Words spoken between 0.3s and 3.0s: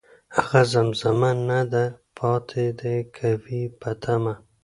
هغه زمزمه نه ده پاتې، ،دی